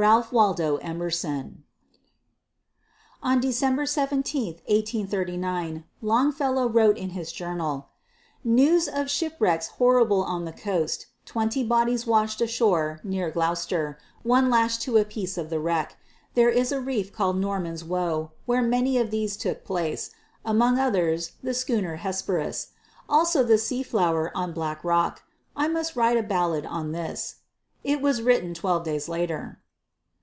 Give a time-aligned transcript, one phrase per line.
[0.00, 1.64] RALPH WALDO EMERSON.
[3.20, 7.88] On December 17, 1839, Longfellow wrote in his journal:
[8.44, 11.06] "News of shipwrecks horrible on the coast.
[11.24, 15.96] Twenty bodies washed ashore near Gloucester, one lashed to a piece of the wreck.
[16.34, 20.12] There is a reef called Norman's Woe where many of these took place;
[20.44, 22.68] among others the schooner Hesperus.
[23.08, 25.24] Also the Sea Flower on Black Rock.
[25.56, 27.38] I must write a ballad on this."
[27.82, 29.58] It was written twelve days later.